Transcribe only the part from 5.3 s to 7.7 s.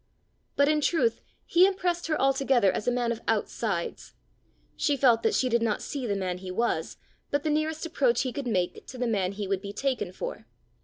she did not see the man he was, but the